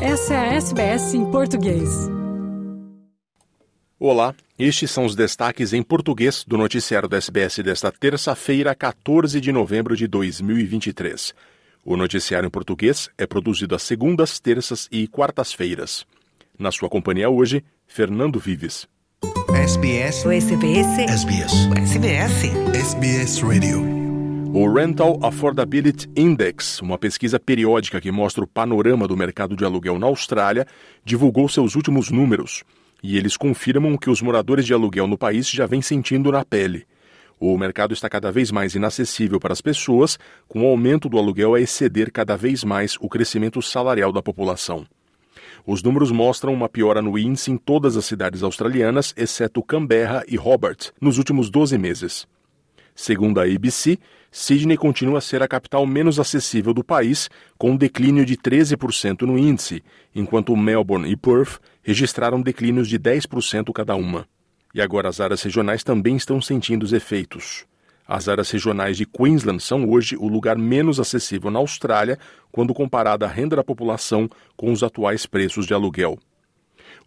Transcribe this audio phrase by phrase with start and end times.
[0.00, 1.88] Essa é a SBS em português.
[3.98, 9.50] Olá, estes são os destaques em português do noticiário da SBS desta terça-feira, 14 de
[9.50, 11.34] novembro de 2023.
[11.82, 16.04] O noticiário em português é produzido às segundas, terças e quartas-feiras.
[16.58, 18.86] Na sua companhia hoje, Fernando Vives.
[19.48, 20.26] SBS.
[20.26, 20.86] O SBS.
[20.98, 21.52] SBS.
[21.74, 22.44] SBS.
[22.74, 23.95] SBS Radio.
[24.58, 29.98] O Rental Affordability Index, uma pesquisa periódica que mostra o panorama do mercado de aluguel
[29.98, 30.66] na Austrália,
[31.04, 32.64] divulgou seus últimos números.
[33.02, 36.86] E eles confirmam que os moradores de aluguel no país já vêm sentindo na pele.
[37.38, 41.54] O mercado está cada vez mais inacessível para as pessoas, com o aumento do aluguel
[41.54, 44.86] a exceder cada vez mais o crescimento salarial da população.
[45.66, 50.38] Os números mostram uma piora no índice em todas as cidades australianas, exceto Canberra e
[50.38, 52.26] Hobart, nos últimos 12 meses.
[52.96, 53.98] Segundo a ABC,
[54.32, 57.28] Sydney continua a ser a capital menos acessível do país,
[57.58, 63.70] com um declínio de 13% no índice, enquanto Melbourne e Perth registraram declínios de 10%
[63.74, 64.26] cada uma.
[64.74, 67.66] E agora as áreas regionais também estão sentindo os efeitos.
[68.08, 72.18] As áreas regionais de Queensland são hoje o lugar menos acessível na Austrália
[72.50, 76.18] quando comparada à renda da população com os atuais preços de aluguel.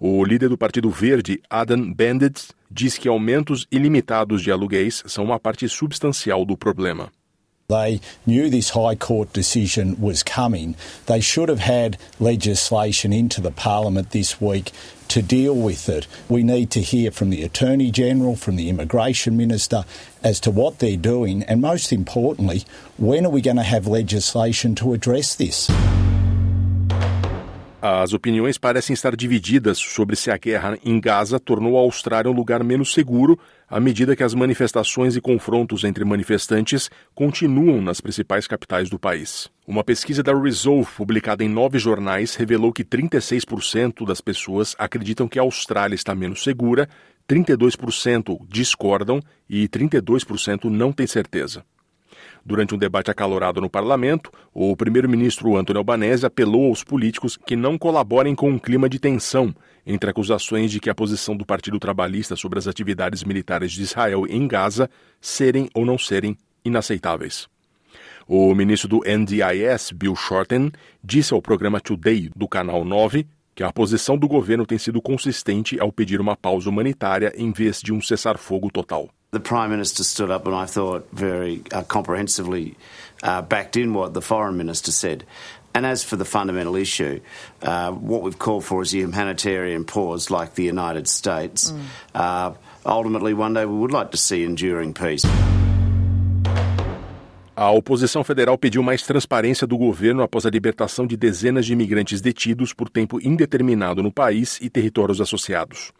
[0.00, 5.40] O líder do Partido Verde, Adam Bandit, diz que aumentos ilimitados de aluguéis são uma
[5.40, 7.10] parte substancial do problema.
[7.68, 10.74] They knew this High Court decision was coming.
[11.04, 14.72] They should have had legislation into the Parliament this week
[15.08, 16.06] to deal with it.
[16.30, 19.84] We need to hear from the Attorney General, from the Immigration Minister,
[20.22, 22.64] as to what they're doing, and most importantly,
[22.96, 25.68] when are we going to have legislation to address this?
[27.80, 32.34] As opiniões parecem estar divididas sobre se a guerra em Gaza tornou a Austrália um
[32.34, 33.38] lugar menos seguro
[33.70, 39.48] à medida que as manifestações e confrontos entre manifestantes continuam nas principais capitais do país.
[39.64, 45.38] Uma pesquisa da Resolve, publicada em nove jornais, revelou que 36% das pessoas acreditam que
[45.38, 46.88] a Austrália está menos segura,
[47.28, 51.64] 32% discordam e 32% não têm certeza.
[52.48, 57.76] Durante um debate acalorado no parlamento, o primeiro-ministro Antônio Albanese apelou aos políticos que não
[57.76, 59.54] colaborem com um clima de tensão
[59.86, 64.24] entre acusações de que a posição do Partido Trabalhista sobre as atividades militares de Israel
[64.26, 64.88] em Gaza
[65.20, 67.46] serem ou não serem inaceitáveis.
[68.26, 70.72] O ministro do NDIS, Bill Shorten,
[71.04, 73.26] disse ao programa Today do Canal 9
[73.58, 77.80] que a posição do governo tem sido consistente ao pedir uma pausa humanitária em vez
[77.82, 79.08] de um cessar-fogo total.
[79.32, 82.76] The Prime Minister stood up and I thought very uh, comprehensively
[83.20, 85.24] uh, backed in what the Foreign Minister said.
[85.74, 87.18] And as for the fundamental issue,
[87.60, 91.72] uh, what we've called for is a humanitarian pause like the United States.
[92.14, 92.54] Mm.
[92.86, 95.26] ultimately, one day we would like to see enduring peace.
[97.60, 102.20] A oposição federal pediu mais transparência do governo após a libertação de dezenas de imigrantes
[102.20, 105.90] detidos por tempo indeterminado no país e territórios associados.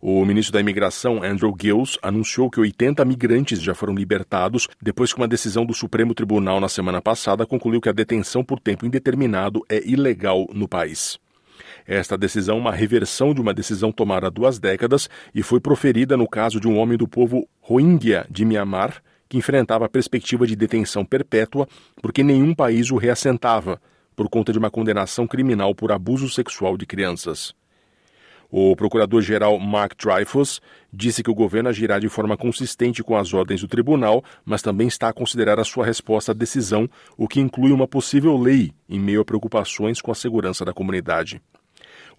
[0.00, 5.18] O ministro da Imigração, Andrew Gills, anunciou que 80 migrantes já foram libertados depois que
[5.18, 9.60] uma decisão do Supremo Tribunal na semana passada concluiu que a detenção por tempo indeterminado
[9.68, 11.18] é ilegal no país.
[11.84, 16.16] Esta decisão é uma reversão de uma decisão tomada há duas décadas e foi proferida
[16.16, 19.02] no caso de um homem do povo Rohingya de Myanmar
[19.32, 21.66] que enfrentava a perspectiva de detenção perpétua
[22.02, 23.80] porque nenhum país o reassentava
[24.14, 27.54] por conta de uma condenação criminal por abuso sexual de crianças.
[28.50, 30.60] O procurador-geral Mark Dreyfus
[30.92, 34.86] disse que o governo agirá de forma consistente com as ordens do tribunal, mas também
[34.86, 39.00] está a considerar a sua resposta à decisão, o que inclui uma possível lei em
[39.00, 41.40] meio a preocupações com a segurança da comunidade.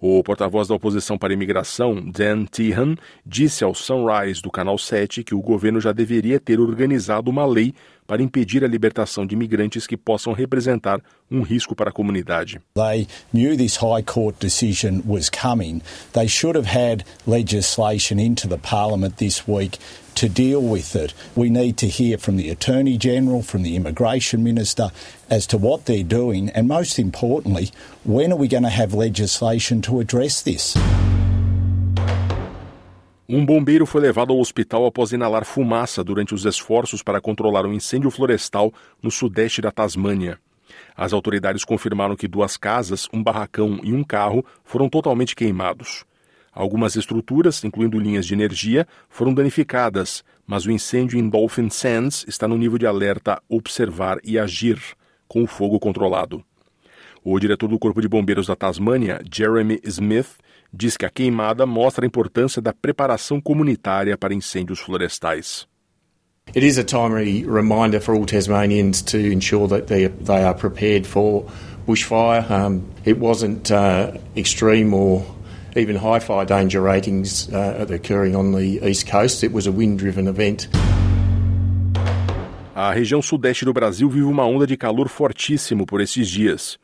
[0.06, 5.24] O porta-voz da oposição para a imigração, Dan Tehan, disse ao Sunrise do Canal 7
[5.24, 7.74] que o governo já deveria ter organizado uma lei
[8.06, 11.00] para impedir a libertação de imigrantes que possam representar
[11.31, 12.59] um risco para a comunidade.
[12.75, 15.81] They knew this High Court decision was coming.
[16.12, 19.80] They should have had legislation into the Parliament this week
[20.16, 21.13] to deal with it.
[21.36, 24.92] We need to hear from the Attorney General, from the Immigration Minister,
[25.30, 27.72] as to what they're doing, and most importantly,
[28.04, 30.74] when are we going to have legislation to address this?
[33.28, 37.74] Um bombeiro foi levado ao hospital após inalar fumaça durante os esforços para controlar um
[37.74, 40.38] incêndio florestal no sudeste da Tasmânia.
[40.95, 46.06] As autoridades confirmaram que duas casas, um barracão e um carro foram totalmente queimados.
[46.51, 52.48] Algumas estruturas, incluindo linhas de energia, foram danificadas, mas o incêndio em Dolphin Sands está
[52.48, 54.80] no nível de alerta Observar e Agir,
[55.28, 56.44] com o fogo controlado.
[57.25, 60.28] O diretor do Corpo de Bombeiros da Tasmânia, Jeremy Smith,
[60.74, 65.66] diz que a queimada mostra a importância da preparação comunitária para incêndios florestais.
[66.54, 71.08] It is a timely reminder for all Tasmanians to ensure that they, they are prepared
[71.08, 71.46] for
[71.88, 72.46] bushfire.
[72.52, 75.25] Um, it wasn't uh, extreme or
[75.78, 79.46] even high fire danger ratings uh, occurring on the east coast.
[79.46, 80.68] It was a wind-driven event.
[82.75, 86.78] A região sudeste do Brasil vive uma onda de calor fortíssimo por esses dias.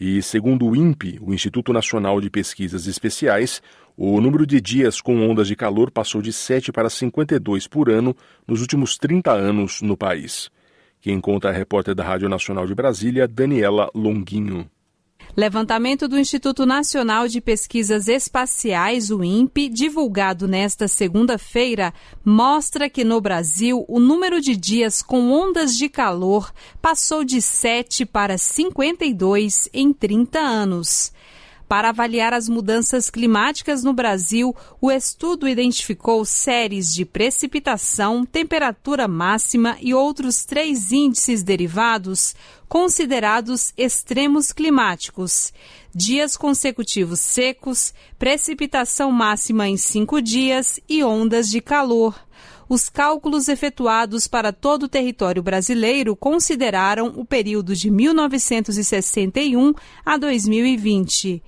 [0.00, 3.60] E, segundo o INPE, o Instituto Nacional de Pesquisas Especiais,
[3.94, 8.16] o número de dias com ondas de calor passou de 7 para 52 por ano
[8.48, 10.50] nos últimos 30 anos no país.
[11.02, 14.70] Quem conta é a repórter da Rádio Nacional de Brasília, Daniela Longuinho.
[15.36, 21.94] Levantamento do Instituto Nacional de Pesquisas Espaciais, o INPE, divulgado nesta segunda-feira,
[22.24, 28.04] mostra que no Brasil o número de dias com ondas de calor passou de 7
[28.04, 31.12] para 52 em 30 anos.
[31.70, 39.76] Para avaliar as mudanças climáticas no Brasil, o estudo identificou séries de precipitação, temperatura máxima
[39.80, 42.34] e outros três índices derivados
[42.68, 45.52] considerados extremos climáticos:
[45.94, 52.16] dias consecutivos secos, precipitação máxima em cinco dias e ondas de calor
[52.68, 59.74] os cálculos efetuados para todo o território brasileiro consideraram o período de 1961
[60.06, 61.42] a 2020.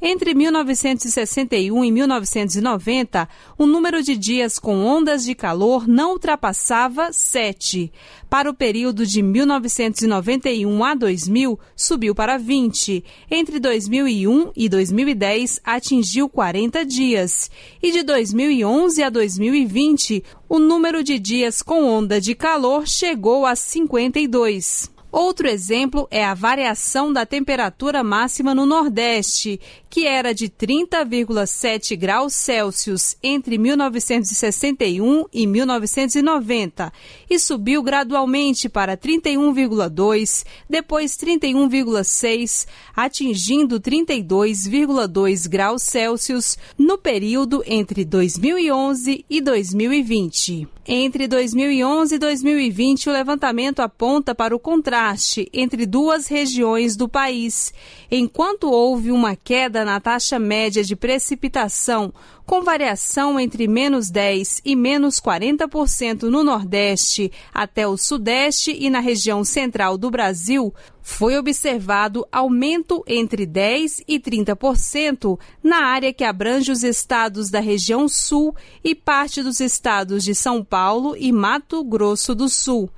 [0.00, 3.28] Entre 1961 e 1990,
[3.58, 7.92] o número de dias com ondas de calor não ultrapassava 7.
[8.30, 13.04] Para o período de 1991 a 2000, subiu para 20.
[13.28, 17.50] Entre 2001 e 2010, atingiu 40 dias.
[17.82, 23.56] E de 2011 a 2020, o número de dias com onda de calor chegou a
[23.56, 24.96] 52.
[25.10, 29.58] Outro exemplo é a variação da temperatura máxima no Nordeste,
[29.90, 36.92] que era de 30,7 graus Celsius entre 1961 e 1990
[37.28, 49.24] e subiu gradualmente para 31,2, depois 31,6, atingindo 32,2 graus Celsius no período entre 2011
[49.28, 50.68] e 2020.
[50.90, 57.74] Entre 2011 e 2020, o levantamento aponta para o contraste entre duas regiões do país.
[58.10, 62.12] Enquanto houve uma queda na taxa média de precipitação,
[62.44, 69.00] com variação entre menos 10% e menos 40% no Nordeste até o Sudeste e na
[69.00, 76.70] região central do Brasil, foi observado aumento entre 10% e 30% na área que abrange
[76.70, 78.54] os estados da região Sul
[78.84, 82.90] e parte dos estados de São Paulo e Mato Grosso do Sul.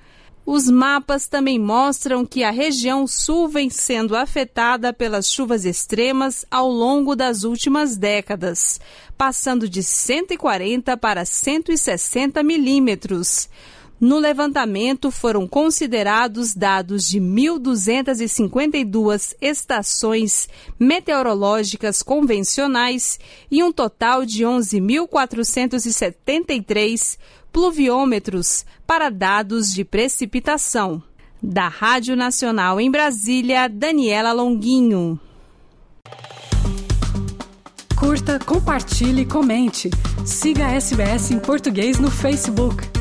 [0.45, 6.69] Os mapas também mostram que a região sul vem sendo afetada pelas chuvas extremas ao
[6.69, 8.81] longo das últimas décadas,
[9.17, 13.49] passando de 140 para 160 milímetros.
[14.01, 20.49] No levantamento foram considerados dados de 1.252 estações
[20.79, 23.21] meteorológicas convencionais
[23.51, 27.19] e um total de 11.473
[27.53, 31.03] pluviômetros para dados de precipitação.
[31.43, 35.21] Da Rádio Nacional em Brasília, Daniela Longuinho.
[37.99, 39.91] Curta, compartilhe, comente.
[40.25, 43.00] Siga a SBS em português no Facebook.